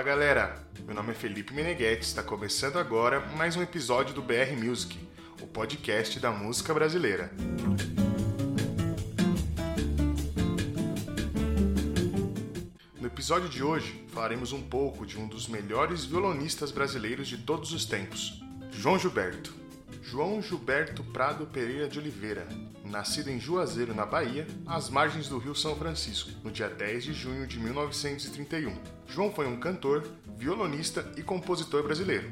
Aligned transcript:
Fala 0.00 0.16
galera, 0.16 0.56
meu 0.86 0.94
nome 0.94 1.10
é 1.10 1.14
Felipe 1.14 1.52
Meneghetti, 1.52 2.04
está 2.04 2.22
começando 2.22 2.78
agora 2.78 3.20
mais 3.36 3.54
um 3.54 3.60
episódio 3.60 4.14
do 4.14 4.22
BR 4.22 4.56
Music, 4.56 4.98
o 5.42 5.46
podcast 5.46 6.18
da 6.18 6.30
música 6.30 6.72
brasileira. 6.72 7.30
No 12.98 13.06
episódio 13.06 13.50
de 13.50 13.62
hoje 13.62 14.02
falaremos 14.08 14.52
um 14.52 14.62
pouco 14.62 15.04
de 15.04 15.18
um 15.18 15.28
dos 15.28 15.46
melhores 15.46 16.06
violonistas 16.06 16.72
brasileiros 16.72 17.28
de 17.28 17.36
todos 17.36 17.70
os 17.74 17.84
tempos, 17.84 18.42
João 18.70 18.98
Gilberto. 18.98 19.52
João 20.10 20.42
Gilberto 20.42 21.04
Prado 21.04 21.46
Pereira 21.46 21.88
de 21.88 21.96
Oliveira, 21.96 22.44
nascido 22.84 23.30
em 23.30 23.38
Juazeiro, 23.38 23.94
na 23.94 24.04
Bahia, 24.04 24.44
às 24.66 24.90
margens 24.90 25.28
do 25.28 25.38
Rio 25.38 25.54
São 25.54 25.76
Francisco, 25.76 26.32
no 26.42 26.50
dia 26.50 26.68
10 26.68 27.04
de 27.04 27.12
junho 27.12 27.46
de 27.46 27.60
1931. 27.60 28.76
João 29.06 29.32
foi 29.32 29.46
um 29.46 29.60
cantor, 29.60 30.04
violonista 30.36 31.08
e 31.16 31.22
compositor 31.22 31.84
brasileiro. 31.84 32.28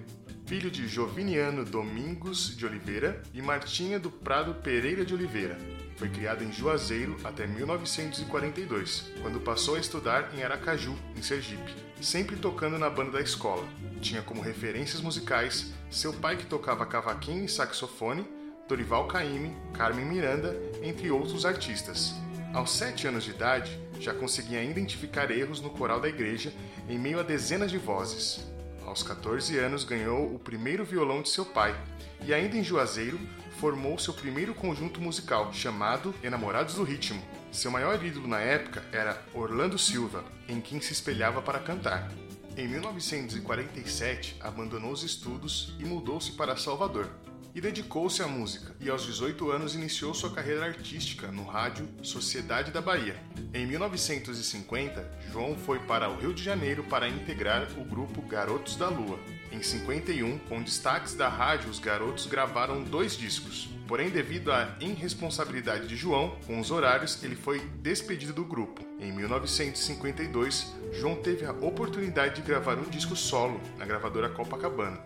Filho 0.48 0.70
de 0.70 0.88
Joviniano 0.88 1.62
Domingos 1.62 2.56
de 2.56 2.64
Oliveira 2.64 3.22
e 3.34 3.42
Martinha 3.42 4.00
do 4.00 4.10
Prado 4.10 4.54
Pereira 4.54 5.04
de 5.04 5.12
Oliveira. 5.12 5.58
Foi 5.96 6.08
criado 6.08 6.42
em 6.42 6.50
Juazeiro 6.50 7.18
até 7.22 7.46
1942, 7.46 9.12
quando 9.20 9.40
passou 9.40 9.74
a 9.74 9.78
estudar 9.78 10.30
em 10.34 10.42
Aracaju, 10.42 10.96
em 11.14 11.20
Sergipe, 11.20 11.74
sempre 12.00 12.34
tocando 12.34 12.78
na 12.78 12.88
banda 12.88 13.10
da 13.10 13.20
escola. 13.20 13.68
Tinha 14.00 14.22
como 14.22 14.40
referências 14.40 15.02
musicais 15.02 15.70
seu 15.90 16.14
pai 16.14 16.38
que 16.38 16.46
tocava 16.46 16.86
cavaquinho 16.86 17.44
e 17.44 17.48
saxofone, 17.48 18.26
Dorival 18.66 19.06
Caymmi, 19.06 19.54
Carmen 19.74 20.06
Miranda, 20.06 20.56
entre 20.82 21.10
outros 21.10 21.44
artistas. 21.44 22.14
Aos 22.54 22.70
sete 22.70 23.06
anos 23.06 23.24
de 23.24 23.32
idade, 23.32 23.78
já 24.00 24.14
conseguia 24.14 24.64
identificar 24.64 25.30
erros 25.30 25.60
no 25.60 25.68
coral 25.68 26.00
da 26.00 26.08
igreja 26.08 26.54
em 26.88 26.98
meio 26.98 27.20
a 27.20 27.22
dezenas 27.22 27.70
de 27.70 27.76
vozes. 27.76 28.47
Aos 28.88 29.02
14 29.02 29.58
anos, 29.58 29.84
ganhou 29.84 30.34
o 30.34 30.38
primeiro 30.38 30.82
violão 30.82 31.20
de 31.20 31.28
seu 31.28 31.44
pai 31.44 31.78
e, 32.24 32.32
ainda 32.32 32.56
em 32.56 32.64
Juazeiro, 32.64 33.20
formou 33.60 33.98
seu 33.98 34.14
primeiro 34.14 34.54
conjunto 34.54 34.98
musical, 34.98 35.52
chamado 35.52 36.14
Enamorados 36.22 36.76
do 36.76 36.84
Ritmo. 36.84 37.22
Seu 37.52 37.70
maior 37.70 38.02
ídolo 38.02 38.26
na 38.26 38.40
época 38.40 38.82
era 38.90 39.22
Orlando 39.34 39.76
Silva, 39.76 40.24
em 40.48 40.58
quem 40.58 40.80
se 40.80 40.94
espelhava 40.94 41.42
para 41.42 41.58
cantar. 41.58 42.10
Em 42.56 42.66
1947, 42.66 44.36
abandonou 44.40 44.90
os 44.90 45.02
estudos 45.02 45.76
e 45.78 45.84
mudou-se 45.84 46.32
para 46.32 46.56
Salvador. 46.56 47.10
E 47.58 47.60
dedicou-se 47.60 48.22
à 48.22 48.28
música, 48.28 48.72
e 48.80 48.88
aos 48.88 49.04
18 49.04 49.50
anos 49.50 49.74
iniciou 49.74 50.14
sua 50.14 50.30
carreira 50.30 50.64
artística 50.64 51.26
no 51.32 51.42
rádio 51.42 51.88
Sociedade 52.04 52.70
da 52.70 52.80
Bahia. 52.80 53.20
Em 53.52 53.66
1950, 53.66 55.18
João 55.32 55.56
foi 55.56 55.80
para 55.80 56.08
o 56.08 56.16
Rio 56.16 56.32
de 56.32 56.40
Janeiro 56.40 56.84
para 56.84 57.08
integrar 57.08 57.66
o 57.76 57.84
grupo 57.84 58.22
Garotos 58.22 58.76
da 58.76 58.88
Lua. 58.88 59.18
Em 59.50 59.60
51, 59.60 60.38
com 60.38 60.62
destaques 60.62 61.14
da 61.14 61.28
rádio, 61.28 61.68
os 61.68 61.80
garotos 61.80 62.26
gravaram 62.26 62.84
dois 62.84 63.16
discos. 63.16 63.68
Porém, 63.88 64.08
devido 64.08 64.52
à 64.52 64.76
irresponsabilidade 64.78 65.88
de 65.88 65.96
João 65.96 66.38
com 66.46 66.60
os 66.60 66.70
horários, 66.70 67.24
ele 67.24 67.34
foi 67.34 67.58
despedido 67.80 68.32
do 68.32 68.44
grupo. 68.44 68.86
Em 69.00 69.10
1952, 69.10 70.74
João 70.92 71.16
teve 71.16 71.44
a 71.44 71.52
oportunidade 71.52 72.36
de 72.36 72.42
gravar 72.42 72.78
um 72.78 72.88
disco 72.88 73.16
solo 73.16 73.60
na 73.76 73.84
gravadora 73.84 74.28
Copacabana. 74.28 75.02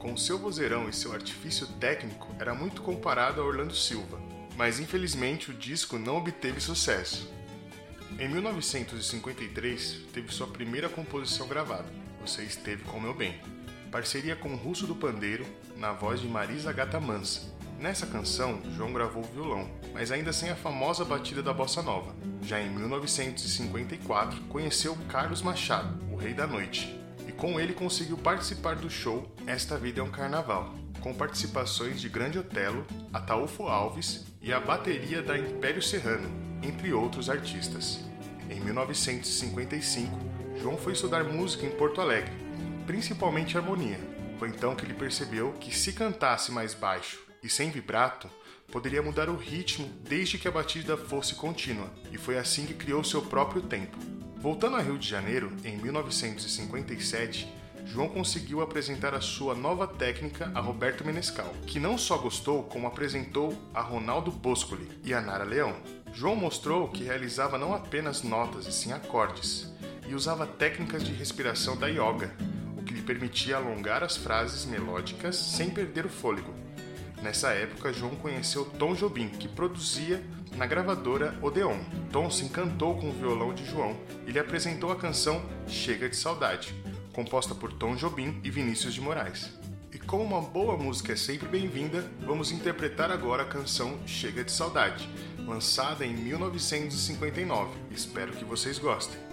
Com 0.00 0.16
seu 0.16 0.38
vozeirão 0.38 0.88
e 0.88 0.94
seu 0.94 1.12
artifício 1.12 1.66
técnico, 1.78 2.34
era 2.38 2.54
muito 2.54 2.80
comparado 2.80 3.40
a 3.40 3.44
Orlando 3.44 3.76
Silva, 3.76 4.18
mas 4.56 4.80
infelizmente 4.80 5.50
o 5.50 5.54
disco 5.54 5.98
não 5.98 6.16
obteve 6.16 6.58
sucesso. 6.58 7.30
Em 8.18 8.26
1953, 8.26 10.06
teve 10.10 10.32
sua 10.32 10.46
primeira 10.46 10.88
composição 10.88 11.46
gravada, 11.46 11.84
Você 12.22 12.42
Esteve 12.42 12.82
com 12.84 12.98
Meu 12.98 13.14
Bem, 13.14 13.38
parceria 13.92 14.34
com 14.34 14.56
Russo 14.56 14.86
do 14.86 14.94
Pandeiro, 14.96 15.46
na 15.76 15.92
voz 15.92 16.18
de 16.18 16.26
Marisa 16.26 16.72
Gata 16.72 16.98
Mansa, 16.98 17.52
Nessa 17.78 18.06
canção, 18.06 18.60
João 18.76 18.92
gravou 18.92 19.22
o 19.22 19.26
violão, 19.26 19.66
mas 19.94 20.12
ainda 20.12 20.34
sem 20.34 20.50
a 20.50 20.56
famosa 20.56 21.02
batida 21.02 21.42
da 21.42 21.50
bossa 21.50 21.80
nova. 21.80 22.14
Já 22.42 22.60
em 22.60 22.68
1954, 22.68 24.38
conheceu 24.50 24.94
Carlos 25.08 25.40
Machado, 25.40 25.98
o 26.12 26.16
Rei 26.16 26.34
da 26.34 26.46
Noite, 26.46 26.94
com 27.40 27.58
ele 27.58 27.72
conseguiu 27.72 28.18
participar 28.18 28.76
do 28.76 28.90
show 28.90 29.26
Esta 29.46 29.78
Vida 29.78 30.00
é 30.00 30.04
um 30.04 30.10
Carnaval, 30.10 30.74
com 31.00 31.14
participações 31.14 31.98
de 31.98 32.06
Grande 32.06 32.38
Otelo, 32.38 32.86
Ataúfo 33.14 33.62
Alves 33.62 34.26
e 34.42 34.52
a 34.52 34.60
bateria 34.60 35.22
da 35.22 35.38
Império 35.38 35.80
Serrano, 35.80 36.28
entre 36.62 36.92
outros 36.92 37.30
artistas. 37.30 37.98
Em 38.50 38.60
1955, 38.60 40.14
João 40.60 40.76
foi 40.76 40.92
estudar 40.92 41.24
música 41.24 41.64
em 41.64 41.70
Porto 41.70 42.02
Alegre, 42.02 42.32
principalmente 42.86 43.56
harmonia. 43.56 43.98
Foi 44.38 44.50
então 44.50 44.76
que 44.76 44.84
ele 44.84 44.92
percebeu 44.92 45.54
que 45.54 45.74
se 45.74 45.94
cantasse 45.94 46.52
mais 46.52 46.74
baixo 46.74 47.20
e 47.42 47.48
sem 47.48 47.70
vibrato, 47.70 48.28
poderia 48.70 49.02
mudar 49.02 49.30
o 49.30 49.36
ritmo 49.36 49.88
desde 50.06 50.36
que 50.36 50.46
a 50.46 50.52
batida 50.52 50.94
fosse 50.94 51.34
contínua, 51.34 51.90
e 52.12 52.18
foi 52.18 52.36
assim 52.36 52.66
que 52.66 52.74
criou 52.74 53.02
seu 53.02 53.22
próprio 53.22 53.62
tempo. 53.62 54.19
Voltando 54.40 54.76
a 54.76 54.80
Rio 54.80 54.96
de 54.96 55.06
Janeiro, 55.06 55.52
em 55.62 55.76
1957, 55.76 57.46
João 57.84 58.08
conseguiu 58.08 58.62
apresentar 58.62 59.14
a 59.14 59.20
sua 59.20 59.54
nova 59.54 59.86
técnica 59.86 60.50
a 60.54 60.60
Roberto 60.60 61.04
Menescal, 61.04 61.52
que 61.66 61.78
não 61.78 61.98
só 61.98 62.16
gostou, 62.16 62.62
como 62.62 62.86
apresentou 62.86 63.54
a 63.74 63.82
Ronaldo 63.82 64.30
Boscoli 64.30 64.88
e 65.04 65.12
a 65.12 65.20
Nara 65.20 65.44
Leão. 65.44 65.76
João 66.14 66.34
mostrou 66.34 66.88
que 66.88 67.04
realizava 67.04 67.58
não 67.58 67.74
apenas 67.74 68.22
notas 68.22 68.66
e 68.66 68.72
sim 68.72 68.92
acordes, 68.92 69.70
e 70.08 70.14
usava 70.14 70.46
técnicas 70.46 71.04
de 71.04 71.12
respiração 71.12 71.76
da 71.76 71.88
yoga, 71.88 72.34
o 72.78 72.82
que 72.82 72.94
lhe 72.94 73.02
permitia 73.02 73.58
alongar 73.58 74.02
as 74.02 74.16
frases 74.16 74.64
melódicas 74.64 75.36
sem 75.36 75.68
perder 75.68 76.06
o 76.06 76.10
fôlego. 76.10 76.54
Nessa 77.22 77.50
época, 77.50 77.92
João 77.92 78.16
conheceu 78.16 78.64
Tom 78.64 78.94
Jobim, 78.94 79.28
que 79.28 79.48
produzia 79.48 80.24
na 80.56 80.66
gravadora 80.66 81.36
Odeon. 81.42 81.78
Tom 82.12 82.30
se 82.30 82.44
encantou 82.44 82.96
com 82.96 83.10
o 83.10 83.12
violão 83.12 83.54
de 83.54 83.64
João 83.64 83.96
e 84.26 84.30
lhe 84.30 84.38
apresentou 84.38 84.90
a 84.90 84.96
canção 84.96 85.42
Chega 85.66 86.08
de 86.08 86.16
Saudade, 86.16 86.74
composta 87.12 87.54
por 87.54 87.72
Tom 87.72 87.96
Jobim 87.96 88.40
e 88.42 88.50
Vinícius 88.50 88.94
de 88.94 89.00
Moraes. 89.00 89.50
E 89.92 89.98
como 89.98 90.22
uma 90.22 90.40
boa 90.40 90.76
música 90.76 91.12
é 91.12 91.16
sempre 91.16 91.48
bem-vinda, 91.48 92.04
vamos 92.20 92.52
interpretar 92.52 93.10
agora 93.10 93.42
a 93.42 93.46
canção 93.46 93.98
Chega 94.06 94.44
de 94.44 94.52
Saudade, 94.52 95.08
lançada 95.46 96.06
em 96.06 96.14
1959. 96.14 97.70
Espero 97.90 98.32
que 98.32 98.44
vocês 98.44 98.78
gostem. 98.78 99.29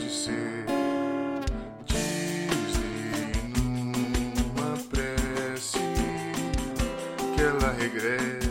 Pode 0.00 0.10
ser. 0.10 0.64
Diz-lhe 1.84 3.32
numa 3.58 4.76
prece 4.88 5.78
que 7.34 7.42
ela 7.42 7.72
regresse, 7.72 8.49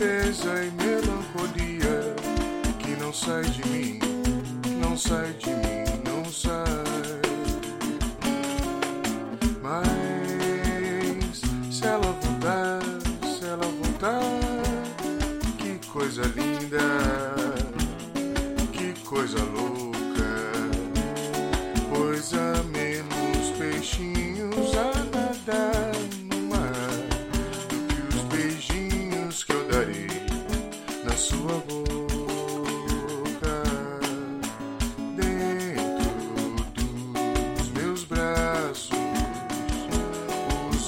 tristeza 0.00 0.64
e 0.64 0.70
melancolia 0.82 2.16
que 2.78 2.96
não 2.96 3.12
sai 3.12 3.42
de 3.42 3.68
mim, 3.68 3.98
não 4.80 4.96
sai 4.96 5.34
de 5.34 5.50
mim, 5.50 5.84
não 6.06 6.24
sai. 6.24 6.64
Mas 9.62 11.42
se 11.70 11.86
ela 11.86 12.12
voltar, 12.12 12.80
se 13.38 13.44
ela 13.44 13.66
voltar, 13.66 14.22
que 15.58 15.78
coisa 15.88 16.22
linda, 16.22 16.80
que 18.72 18.98
coisa 19.04 19.36
louca, 19.44 19.89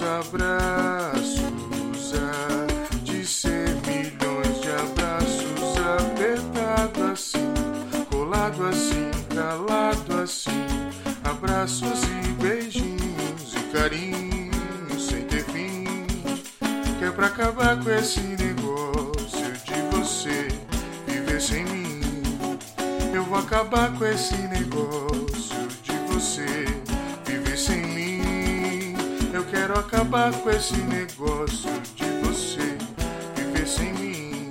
os 0.03 0.09
abraços 0.09 1.43
de 3.05 3.25
ser 3.25 3.69
milhões 3.87 4.61
de 4.61 4.71
abraços 4.71 5.77
apertados 6.01 7.03
assim. 7.13 7.53
calado 8.11 8.67
assim, 8.67 9.11
calado 9.35 10.21
assim. 10.21 10.67
Abraços 11.25 12.03
e 12.03 12.33
beijinhos 12.43 13.55
e 13.55 13.73
carinhos 13.73 15.07
sem 15.09 15.23
ter 15.23 15.45
fim. 15.45 15.85
Que 16.99 17.05
é 17.05 17.11
pra 17.11 17.27
acabar 17.27 17.83
com 17.83 17.91
esse 17.91 18.21
negócio 18.21 19.53
de 19.65 19.97
você 19.97 20.49
viver 21.07 21.41
sem 21.41 21.65
mim. 21.65 22.01
Eu 23.15 23.25
vou 23.25 23.39
acabar 23.39 23.97
com 23.97 24.05
esse 24.05 24.37
negócio 24.49 25.32
acabar 29.83 30.33
com 30.33 30.49
esse 30.49 30.77
negócio 30.77 31.69
de 31.97 32.05
você 32.25 32.79
viver 33.35 33.67
sem 33.67 33.93
mim. 33.95 34.51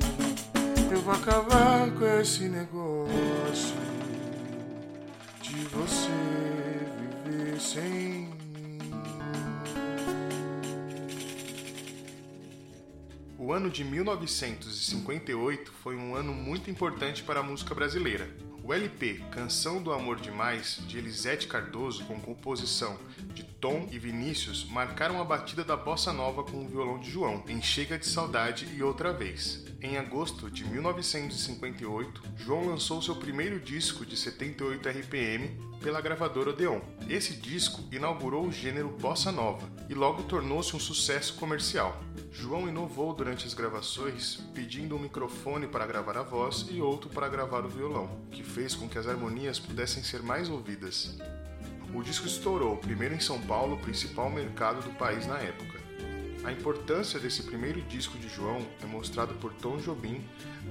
Eu 0.92 1.02
vou 1.02 1.14
acabar 1.14 1.90
com 1.92 2.06
esse 2.20 2.50
negócio 2.50 3.76
de 5.42 5.56
você 5.70 6.12
viver 7.24 7.60
sem 7.62 8.30
mim. 8.54 8.80
O 13.38 13.54
ano 13.54 13.70
de 13.70 13.86
1958 13.86 15.72
foi 15.82 15.96
um 15.96 16.14
ano 16.14 16.34
muito 16.34 16.70
importante 16.70 17.24
para 17.24 17.40
a 17.40 17.44
música 17.44 17.74
brasileira. 17.74 18.30
O 18.64 18.74
LP 18.74 19.24
Canção 19.32 19.82
do 19.82 19.92
Amor 19.94 20.20
Demais, 20.20 20.80
de 20.88 20.98
Elisete 20.98 21.48
Cardoso, 21.48 22.04
com 22.06 22.20
composição 22.20 23.00
de 23.34 23.51
Tom 23.62 23.88
e 23.92 24.00
Vinícius, 24.00 24.66
marcaram 24.66 25.22
a 25.22 25.24
batida 25.24 25.64
da 25.64 25.78
bossa 25.78 26.12
nova 26.12 26.44
com 26.44 26.66
o 26.66 26.68
violão 26.68 26.98
de 26.98 27.12
João, 27.12 27.44
em 27.48 27.62
Chega 27.62 27.96
de 27.96 28.08
Saudade 28.08 28.68
e 28.76 28.82
Outra 28.82 29.14
Vez. 29.14 29.64
Em 29.80 29.98
agosto 29.98 30.50
de 30.50 30.66
1958, 30.66 32.24
João 32.38 32.66
lançou 32.66 33.00
seu 33.04 33.16
primeiro 33.16 33.60
disco 33.60 34.04
de 34.04 34.18
78 34.18 34.90
RPM 34.90 35.72
pela 35.80 36.02
gravadora 36.02 36.50
Odeon. 36.50 36.82
Esse 37.08 37.36
disco 37.36 37.84
inaugurou 37.92 38.48
o 38.48 38.52
gênero 38.52 38.90
bossa 38.90 39.32
nova 39.32 39.70
e 39.88 39.94
logo 39.94 40.24
tornou-se 40.24 40.76
um 40.76 40.80
sucesso 40.80 41.36
comercial. 41.36 42.02
João 42.32 42.68
inovou 42.68 43.14
durante 43.14 43.46
as 43.46 43.54
gravações, 43.54 44.38
pedindo 44.56 44.96
um 44.96 45.00
microfone 45.00 45.68
para 45.68 45.86
gravar 45.86 46.18
a 46.18 46.24
voz 46.24 46.66
e 46.72 46.82
outro 46.82 47.12
para 47.12 47.30
gravar 47.30 47.64
o 47.64 47.70
violão, 47.70 48.10
que 48.32 48.44
fez 48.44 48.74
com 48.74 48.90
que 48.90 48.98
as 48.98 49.06
harmonias 49.06 49.60
pudessem 49.60 50.02
ser 50.02 50.24
mais 50.24 50.50
ouvidas. 50.50 51.20
O 51.94 52.02
disco 52.02 52.26
estourou, 52.26 52.78
primeiro 52.78 53.14
em 53.14 53.20
São 53.20 53.40
Paulo, 53.42 53.78
principal 53.78 54.30
mercado 54.30 54.82
do 54.82 54.92
país 54.98 55.28
na 55.28 55.38
época. 55.40 55.78
A 56.44 56.52
importância 56.52 57.20
desse 57.20 57.44
primeiro 57.44 57.82
disco 57.82 58.18
de 58.18 58.30
João 58.30 58.66
é 58.82 58.86
mostrado 58.86 59.34
por 59.36 59.54
Tom 59.54 59.78
Jobim 59.78 60.24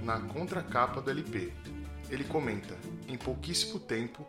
na 0.03 0.19
contracapa 0.19 1.01
do 1.01 1.11
LP. 1.11 1.53
Ele 2.09 2.25
comenta: 2.25 2.75
Em 3.07 3.19
pouquíssimo 3.19 3.79
tempo, 3.79 4.27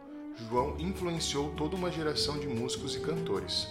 João 0.50 0.78
influenciou 0.80 1.52
toda 1.56 1.78
uma 1.78 1.90
geração 1.90 2.38
de 2.38 2.48
músicos 2.48 2.96
e 2.96 3.00
cantores. 3.00 3.70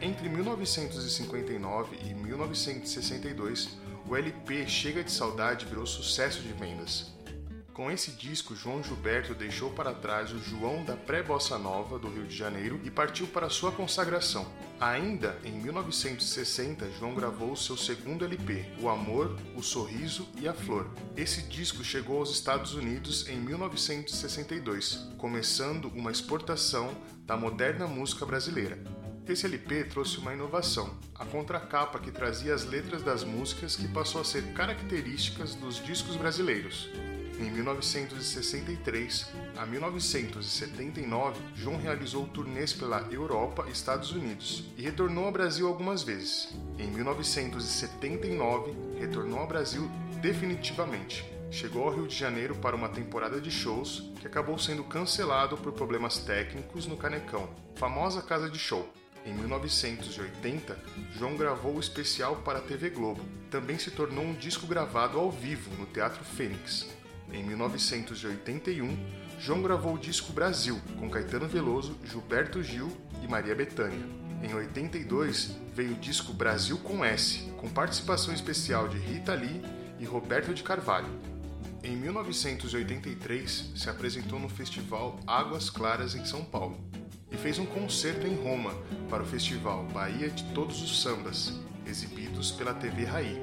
Entre 0.00 0.28
1959 0.28 1.96
e 2.04 2.14
1962, 2.14 3.70
o 4.06 4.14
LP 4.14 4.68
Chega 4.68 5.02
de 5.02 5.10
Saudade 5.10 5.64
virou 5.64 5.86
sucesso 5.86 6.42
de 6.42 6.52
vendas. 6.52 7.15
Com 7.76 7.90
esse 7.90 8.12
disco, 8.12 8.56
João 8.56 8.82
Gilberto 8.82 9.34
deixou 9.34 9.70
para 9.70 9.92
trás 9.92 10.32
o 10.32 10.38
João 10.38 10.82
da 10.82 10.96
pré-bossa 10.96 11.58
nova 11.58 11.98
do 11.98 12.08
Rio 12.08 12.24
de 12.24 12.34
Janeiro 12.34 12.80
e 12.82 12.90
partiu 12.90 13.26
para 13.26 13.50
sua 13.50 13.70
consagração. 13.70 14.50
Ainda 14.80 15.38
em 15.44 15.52
1960, 15.52 16.90
João 16.92 17.14
gravou 17.14 17.54
seu 17.54 17.76
segundo 17.76 18.24
LP, 18.24 18.64
O 18.80 18.88
Amor, 18.88 19.36
o 19.54 19.62
Sorriso 19.62 20.26
e 20.40 20.48
a 20.48 20.54
Flor. 20.54 20.88
Esse 21.18 21.42
disco 21.42 21.84
chegou 21.84 22.20
aos 22.20 22.30
Estados 22.30 22.72
Unidos 22.72 23.28
em 23.28 23.36
1962, 23.36 25.10
começando 25.18 25.88
uma 25.88 26.10
exportação 26.10 26.96
da 27.26 27.36
moderna 27.36 27.86
música 27.86 28.24
brasileira. 28.24 29.05
Esse 29.28 29.44
LP 29.44 29.82
trouxe 29.84 30.18
uma 30.18 30.32
inovação, 30.32 30.94
a 31.12 31.24
contracapa 31.24 31.98
que 31.98 32.12
trazia 32.12 32.54
as 32.54 32.64
letras 32.64 33.02
das 33.02 33.24
músicas 33.24 33.74
que 33.74 33.88
passou 33.88 34.20
a 34.20 34.24
ser 34.24 34.52
características 34.52 35.56
dos 35.56 35.84
discos 35.84 36.14
brasileiros. 36.14 36.88
Em 37.36 37.50
1963 37.50 39.26
a 39.56 39.66
1979, 39.66 41.40
João 41.56 41.76
realizou 41.76 42.28
turnês 42.28 42.72
pela 42.72 43.00
Europa 43.10 43.64
e 43.66 43.72
Estados 43.72 44.12
Unidos 44.12 44.62
e 44.78 44.82
retornou 44.82 45.24
ao 45.24 45.32
Brasil 45.32 45.66
algumas 45.66 46.04
vezes. 46.04 46.56
Em 46.78 46.86
1979, 46.86 48.72
retornou 49.00 49.40
ao 49.40 49.48
Brasil 49.48 49.90
definitivamente. 50.22 51.24
Chegou 51.50 51.82
ao 51.82 51.94
Rio 51.94 52.06
de 52.06 52.14
Janeiro 52.14 52.54
para 52.54 52.76
uma 52.76 52.88
temporada 52.88 53.40
de 53.40 53.50
shows 53.50 54.08
que 54.20 54.26
acabou 54.26 54.56
sendo 54.56 54.84
cancelado 54.84 55.56
por 55.56 55.72
problemas 55.72 56.16
técnicos 56.18 56.86
no 56.86 56.96
Canecão, 56.96 57.50
famosa 57.74 58.22
casa 58.22 58.48
de 58.48 58.58
show. 58.58 58.88
Em 59.26 59.34
1980, 59.34 60.78
João 61.18 61.36
gravou 61.36 61.74
o 61.74 61.80
especial 61.80 62.36
para 62.36 62.60
a 62.60 62.62
TV 62.62 62.90
Globo. 62.90 63.24
Também 63.50 63.76
se 63.76 63.90
tornou 63.90 64.24
um 64.24 64.32
disco 64.32 64.68
gravado 64.68 65.18
ao 65.18 65.32
vivo 65.32 65.74
no 65.76 65.84
Teatro 65.84 66.22
Fênix. 66.22 66.86
Em 67.32 67.42
1981, 67.42 68.96
João 69.40 69.62
gravou 69.62 69.94
o 69.94 69.98
disco 69.98 70.32
Brasil 70.32 70.80
com 70.96 71.10
Caetano 71.10 71.48
Veloso, 71.48 71.98
Gilberto 72.04 72.62
Gil 72.62 72.96
e 73.20 73.26
Maria 73.26 73.56
Bethânia. 73.56 73.98
Em 74.44 74.54
82, 74.54 75.56
veio 75.74 75.94
o 75.94 75.98
disco 75.98 76.32
Brasil 76.32 76.78
com 76.78 77.04
S, 77.04 77.50
com 77.56 77.68
participação 77.68 78.32
especial 78.32 78.86
de 78.86 78.96
Rita 78.96 79.34
Lee 79.34 79.60
e 79.98 80.04
Roberto 80.04 80.54
de 80.54 80.62
Carvalho. 80.62 81.10
Em 81.82 81.96
1983, 81.96 83.72
se 83.74 83.90
apresentou 83.90 84.38
no 84.38 84.48
festival 84.48 85.18
Águas 85.26 85.68
Claras 85.68 86.14
em 86.14 86.24
São 86.24 86.44
Paulo 86.44 86.78
fez 87.46 87.60
um 87.60 87.66
concerto 87.66 88.26
em 88.26 88.34
Roma 88.34 88.74
para 89.08 89.22
o 89.22 89.26
festival 89.26 89.84
Bahia 89.94 90.28
de 90.28 90.42
Todos 90.52 90.82
os 90.82 91.00
Sambas, 91.00 91.52
exibidos 91.86 92.50
pela 92.50 92.74
TV 92.74 93.04
Raí. 93.04 93.40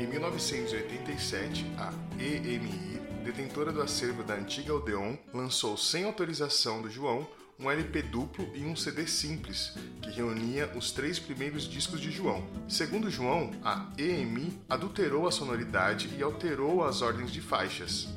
Em 0.00 0.06
1987, 0.06 1.66
a 1.76 1.92
EMI 2.18 2.98
detentora 3.22 3.70
do 3.70 3.82
acervo 3.82 4.22
da 4.22 4.34
antiga 4.34 4.74
Odeon, 4.74 5.16
lançou 5.34 5.76
sem 5.76 6.04
autorização 6.04 6.80
do 6.80 6.90
João 6.90 7.28
um 7.60 7.70
LP 7.70 8.02
duplo 8.02 8.48
e 8.54 8.64
um 8.64 8.74
CD 8.74 9.06
simples, 9.06 9.74
que 10.00 10.10
reunia 10.10 10.72
os 10.74 10.90
três 10.90 11.18
primeiros 11.18 11.68
discos 11.68 12.00
de 12.00 12.10
João. 12.10 12.44
Segundo 12.66 13.10
João, 13.10 13.50
a 13.62 13.86
EMI 13.98 14.58
adulterou 14.68 15.28
a 15.28 15.30
sonoridade 15.30 16.10
e 16.18 16.22
alterou 16.22 16.82
as 16.82 17.02
ordens 17.02 17.30
de 17.30 17.42
faixas. 17.42 18.08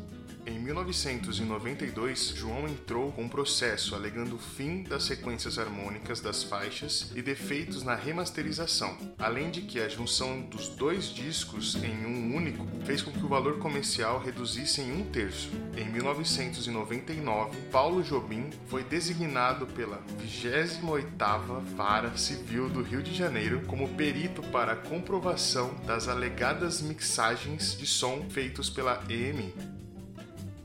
Em 0.47 0.59
1992, 0.59 2.33
João 2.35 2.67
entrou 2.67 3.11
com 3.11 3.23
um 3.23 3.29
processo 3.29 3.95
alegando 3.95 4.35
o 4.35 4.39
fim 4.39 4.83
das 4.83 5.03
sequências 5.03 5.57
harmônicas 5.57 6.21
das 6.21 6.43
faixas 6.43 7.11
e 7.15 7.21
defeitos 7.23 7.81
na 7.81 7.95
remasterização, 7.95 8.95
além 9.17 9.49
de 9.49 9.61
que 9.61 9.79
a 9.79 9.89
junção 9.89 10.41
dos 10.41 10.69
dois 10.69 11.05
discos 11.05 11.75
em 11.83 12.05
um 12.05 12.35
único 12.35 12.63
fez 12.85 13.01
com 13.01 13.11
que 13.11 13.25
o 13.25 13.27
valor 13.27 13.57
comercial 13.57 14.19
reduzisse 14.19 14.81
em 14.81 14.93
um 14.93 15.03
terço. 15.05 15.49
Em 15.75 15.89
1999, 15.89 17.57
Paulo 17.71 18.03
Jobim 18.03 18.51
foi 18.67 18.83
designado 18.83 19.65
pela 19.65 20.03
28ª 20.21 21.59
Vara 21.75 22.15
Civil 22.15 22.69
do 22.69 22.83
Rio 22.83 23.01
de 23.01 23.15
Janeiro 23.15 23.63
como 23.65 23.89
perito 23.95 24.43
para 24.43 24.73
a 24.73 24.75
comprovação 24.75 25.73
das 25.87 26.07
alegadas 26.07 26.81
mixagens 26.81 27.75
de 27.75 27.87
som 27.87 28.29
feitos 28.29 28.69
pela 28.69 29.03
EMI. 29.09 29.74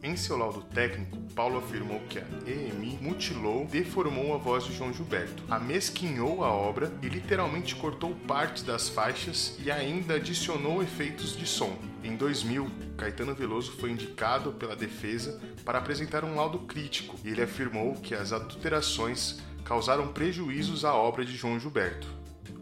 Em 0.03 0.17
seu 0.17 0.39
laudo 0.39 0.63
técnico, 0.63 1.19
Paulo 1.35 1.59
afirmou 1.59 2.01
que 2.09 2.19
a 2.19 2.25
EMI 2.47 2.99
mutilou, 3.03 3.67
deformou 3.67 4.35
a 4.35 4.39
voz 4.39 4.65
de 4.65 4.73
João 4.73 4.95
Gilberto, 4.95 5.43
amesquinhou 5.51 6.43
a 6.43 6.51
obra 6.51 6.91
e 7.03 7.09
literalmente 7.09 7.77
cortou 7.77 8.15
partes 8.27 8.63
das 8.63 8.89
faixas 8.89 9.59
e 9.63 9.71
ainda 9.71 10.15
adicionou 10.15 10.83
efeitos 10.83 11.37
de 11.37 11.47
som. 11.47 11.77
Em 12.03 12.17
2000, 12.17 12.67
Caetano 12.97 13.35
Veloso 13.35 13.73
foi 13.73 13.91
indicado 13.91 14.53
pela 14.53 14.75
defesa 14.75 15.39
para 15.67 15.79
apresentar 15.79 16.25
um 16.25 16.35
laudo 16.35 16.61
crítico 16.61 17.17
e 17.23 17.29
ele 17.29 17.43
afirmou 17.43 17.93
que 17.93 18.15
as 18.15 18.33
adulterações 18.33 19.39
causaram 19.65 20.09
prejuízos 20.15 20.83
à 20.83 20.95
obra 20.95 21.27
de 21.27 21.37
João 21.37 21.61
Gilberto. 21.61 22.09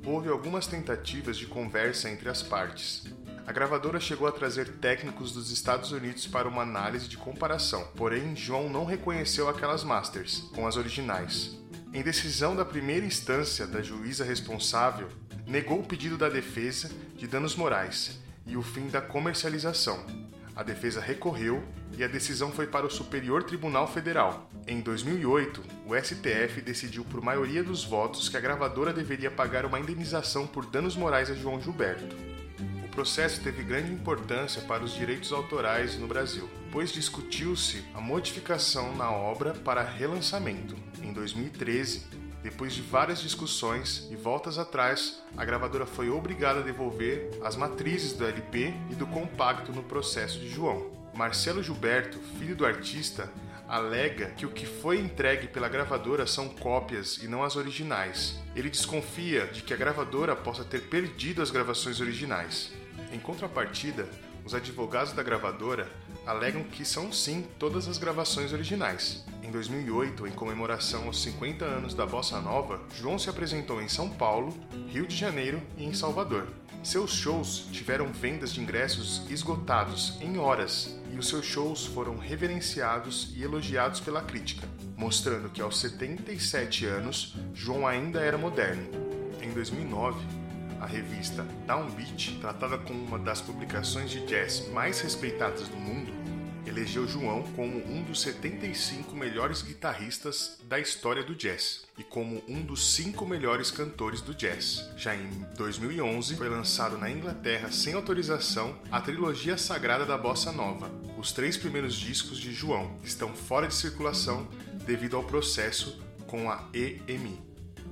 Houve 0.04 0.28
algumas 0.28 0.66
tentativas 0.66 1.37
de 1.37 1.47
conversa 1.47 2.11
entre 2.11 2.28
as 2.28 2.42
partes, 2.42 3.04
a 3.49 3.52
gravadora 3.52 3.99
chegou 3.99 4.28
a 4.28 4.31
trazer 4.31 4.69
técnicos 4.73 5.33
dos 5.33 5.50
Estados 5.50 5.90
Unidos 5.90 6.26
para 6.26 6.47
uma 6.47 6.61
análise 6.61 7.09
de 7.09 7.17
comparação, 7.17 7.83
porém 7.97 8.37
João 8.37 8.69
não 8.69 8.85
reconheceu 8.85 9.49
aquelas 9.49 9.83
masters 9.83 10.40
com 10.55 10.67
as 10.67 10.76
originais. 10.76 11.59
Em 11.95 12.02
decisão 12.02 12.55
da 12.55 12.62
primeira 12.62 13.07
instância 13.07 13.67
da 13.67 13.81
juíza 13.81 14.23
responsável, 14.23 15.09
negou 15.47 15.81
o 15.81 15.83
pedido 15.83 16.19
da 16.19 16.28
defesa 16.28 16.90
de 17.17 17.26
danos 17.26 17.57
morais 17.57 18.21
e 18.47 18.55
o 18.55 18.62
fim 18.62 18.88
da 18.88 19.00
comercialização. 19.00 20.05
A 20.55 20.62
defesa 20.62 21.00
recorreu 21.00 21.64
e 21.97 22.05
a 22.05 22.09
decisão 22.09 22.52
foi 22.52 22.67
para 22.67 22.85
o 22.85 22.90
Superior 22.90 23.45
Tribunal 23.45 23.88
Federal. 23.90 24.50
Em 24.67 24.83
2008, 24.83 25.64
o 25.87 25.97
STF 25.97 26.61
decidiu 26.61 27.02
por 27.02 27.23
maioria 27.23 27.64
dos 27.64 27.83
votos 27.83 28.28
que 28.28 28.37
a 28.37 28.40
gravadora 28.40 28.93
deveria 28.93 29.31
pagar 29.31 29.64
uma 29.64 29.81
indenização 29.81 30.47
por 30.47 30.67
danos 30.67 30.95
morais 30.95 31.31
a 31.31 31.35
João 31.35 31.59
Gilberto 31.59 32.14
processo 32.99 33.40
teve 33.40 33.62
grande 33.62 33.93
importância 33.93 34.61
para 34.62 34.83
os 34.83 34.93
direitos 34.93 35.33
autorais 35.33 35.97
no 35.97 36.09
Brasil. 36.09 36.50
Depois 36.64 36.90
discutiu-se 36.90 37.85
a 37.95 38.00
modificação 38.00 38.93
na 38.97 39.09
obra 39.09 39.55
para 39.55 39.85
relançamento. 39.85 40.75
Em 41.00 41.12
2013, 41.12 42.09
depois 42.43 42.75
de 42.75 42.83
várias 42.83 43.21
discussões 43.21 44.09
e 44.11 44.17
voltas 44.17 44.59
atrás, 44.59 45.23
a 45.37 45.45
gravadora 45.45 45.87
foi 45.87 46.11
obrigada 46.11 46.59
a 46.59 46.64
devolver 46.64 47.31
as 47.45 47.55
matrizes 47.55 48.14
do 48.14 48.26
LP 48.26 48.75
e 48.90 48.97
do 48.97 49.07
compacto 49.07 49.71
no 49.71 49.85
processo 49.85 50.40
de 50.40 50.49
João. 50.49 50.90
Marcelo 51.14 51.62
Gilberto, 51.62 52.19
filho 52.37 52.57
do 52.57 52.67
artista, 52.67 53.31
alega 53.69 54.31
que 54.31 54.45
o 54.45 54.50
que 54.50 54.67
foi 54.67 54.99
entregue 54.99 55.47
pela 55.47 55.69
gravadora 55.69 56.26
são 56.26 56.49
cópias 56.49 57.19
e 57.23 57.28
não 57.28 57.45
as 57.45 57.55
originais. 57.55 58.40
Ele 58.57 58.69
desconfia 58.69 59.47
de 59.47 59.62
que 59.62 59.73
a 59.73 59.76
gravadora 59.76 60.35
possa 60.35 60.64
ter 60.64 60.88
perdido 60.88 61.40
as 61.40 61.52
gravações 61.52 62.00
originais. 62.00 62.73
Em 63.12 63.19
contrapartida, 63.19 64.09
os 64.45 64.55
advogados 64.55 65.12
da 65.12 65.23
gravadora 65.23 65.91
alegam 66.27 66.62
que 66.62 66.85
são 66.85 67.12
sim 67.12 67.47
todas 67.59 67.88
as 67.88 67.99
gravações 67.99 68.53
originais. 68.53 69.25
Em 69.43 69.50
2008, 69.50 70.27
em 70.27 70.33
comemoração 70.33 71.07
aos 71.07 71.23
50 71.23 71.65
anos 71.65 71.95
da 71.95 72.05
Bossa 72.05 72.41
Nova, 72.41 72.81
João 72.95 73.19
se 73.19 73.31
apresentou 73.31 73.81
em 73.81 73.88
São 73.88 74.11
Paulo, 74.11 74.55
Rio 74.88 75.07
de 75.07 75.17
Janeiro 75.17 75.62
e 75.77 75.85
em 75.85 75.95
Salvador. 75.95 76.47
Seus 76.83 77.12
shows 77.12 77.67
tiveram 77.73 78.12
vendas 78.12 78.53
de 78.53 78.61
ingressos 78.61 79.23
esgotados 79.31 80.17
em 80.21 80.38
horas 80.38 80.99
e 81.12 81.19
os 81.19 81.29
seus 81.29 81.45
shows 81.45 81.87
foram 81.87 82.17
reverenciados 82.17 83.33
e 83.37 83.43
elogiados 83.43 84.00
pela 84.00 84.23
crítica, 84.23 84.67
mostrando 84.97 85.50
que 85.50 85.61
aos 85.61 85.79
77 85.81 86.87
anos 86.87 87.35
João 87.53 87.87
ainda 87.87 88.21
era 88.21 88.38
moderno. 88.38 88.87
Em 89.43 89.50
2009, 89.50 90.19
a 90.80 90.87
revista 90.87 91.47
Downbeat, 91.66 92.38
tratada 92.40 92.78
como 92.78 93.04
uma 93.04 93.18
das 93.18 93.40
publicações 93.40 94.11
de 94.11 94.25
jazz 94.26 94.68
mais 94.73 95.00
respeitadas 95.00 95.68
do 95.68 95.76
mundo, 95.76 96.12
elegeu 96.68 97.08
João 97.08 97.42
como 97.56 97.78
um 97.90 98.02
dos 98.02 98.20
75 98.20 99.16
melhores 99.16 99.62
guitarristas 99.62 100.58
da 100.64 100.78
história 100.78 101.23
do 101.23 101.35
jazz 101.35 101.85
e 101.97 102.04
como 102.04 102.42
um 102.47 102.61
dos 102.62 102.94
cinco 102.94 103.26
melhores 103.26 103.70
cantores 103.70 104.20
do 104.20 104.35
jazz. 104.35 104.88
Já 104.97 105.14
em 105.16 105.28
2011, 105.56 106.37
foi 106.37 106.49
lançado 106.49 106.99
na 106.99 107.11
Inglaterra, 107.11 107.73
sem 107.73 107.94
autorização, 107.94 108.78
a 108.92 109.00
trilogia 109.00 109.56
sagrada 109.56 110.04
da 110.04 110.18
bossa 110.18 110.52
nova. 110.52 110.90
Os 111.18 111.32
três 111.32 111.56
primeiros 111.56 111.94
discos 111.94 112.38
de 112.38 112.52
João 112.52 112.97
estão 113.02 113.35
fora 113.35 113.66
de 113.66 113.75
circulação 113.75 114.47
devido 114.85 115.16
ao 115.16 115.25
processo 115.25 116.00
com 116.26 116.50
a 116.50 116.68
EMI. 116.73 117.40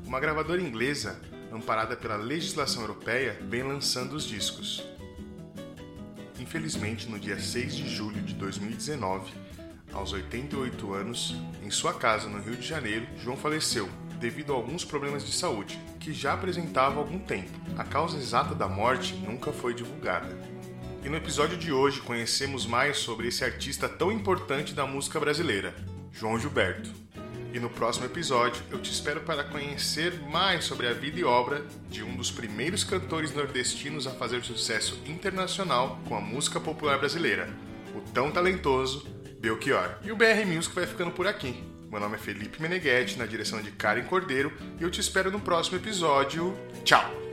Uma 0.04 0.20
gravadora 0.20 0.60
inglesa, 0.60 1.20
amparada 1.56 1.96
pela 1.96 2.16
legislação 2.16 2.82
europeia, 2.82 3.38
vem 3.48 3.62
lançando 3.62 4.14
os 4.14 4.24
discos. 4.24 4.84
Infelizmente, 6.38 7.08
no 7.08 7.18
dia 7.18 7.38
6 7.38 7.74
de 7.74 7.88
julho 7.88 8.20
de 8.22 8.34
2019, 8.34 9.32
aos 9.92 10.12
88 10.12 10.92
anos, 10.92 11.34
em 11.62 11.70
sua 11.70 11.94
casa 11.94 12.28
no 12.28 12.40
Rio 12.40 12.56
de 12.56 12.66
Janeiro, 12.66 13.06
João 13.18 13.36
faleceu 13.36 13.88
devido 14.18 14.52
a 14.52 14.56
alguns 14.56 14.84
problemas 14.84 15.24
de 15.24 15.32
saúde, 15.32 15.78
que 16.00 16.12
já 16.12 16.34
apresentava 16.34 16.96
há 16.96 16.98
algum 16.98 17.18
tempo. 17.18 17.50
A 17.76 17.84
causa 17.84 18.16
exata 18.16 18.54
da 18.54 18.68
morte 18.68 19.14
nunca 19.14 19.52
foi 19.52 19.74
divulgada. 19.74 20.36
E 21.04 21.08
no 21.08 21.16
episódio 21.16 21.56
de 21.56 21.72
hoje 21.72 22.00
conhecemos 22.00 22.66
mais 22.66 22.98
sobre 22.98 23.28
esse 23.28 23.44
artista 23.44 23.88
tão 23.88 24.10
importante 24.10 24.74
da 24.74 24.86
música 24.86 25.20
brasileira, 25.20 25.74
João 26.12 26.38
Gilberto. 26.38 27.05
E 27.52 27.58
no 27.58 27.70
próximo 27.70 28.04
episódio 28.04 28.62
eu 28.70 28.78
te 28.78 28.90
espero 28.90 29.20
para 29.20 29.44
conhecer 29.44 30.20
mais 30.28 30.64
sobre 30.64 30.86
a 30.86 30.92
vida 30.92 31.18
e 31.18 31.24
obra 31.24 31.64
de 31.88 32.02
um 32.02 32.14
dos 32.16 32.30
primeiros 32.30 32.84
cantores 32.84 33.34
nordestinos 33.34 34.06
a 34.06 34.10
fazer 34.10 34.42
sucesso 34.44 35.00
internacional 35.06 36.00
com 36.06 36.16
a 36.16 36.20
música 36.20 36.60
popular 36.60 36.98
brasileira, 36.98 37.48
o 37.94 38.00
tão 38.12 38.30
talentoso 38.30 39.06
Belchior. 39.38 39.98
E 40.02 40.10
o 40.10 40.16
BR 40.16 40.44
Music 40.46 40.74
vai 40.74 40.86
ficando 40.86 41.12
por 41.12 41.26
aqui. 41.26 41.62
Meu 41.90 42.00
nome 42.00 42.16
é 42.16 42.18
Felipe 42.18 42.60
Meneghetti, 42.60 43.18
na 43.18 43.26
direção 43.26 43.62
de 43.62 43.70
Karen 43.70 44.04
Cordeiro, 44.04 44.52
e 44.78 44.82
eu 44.82 44.90
te 44.90 45.00
espero 45.00 45.30
no 45.30 45.40
próximo 45.40 45.76
episódio. 45.76 46.56
Tchau! 46.84 47.25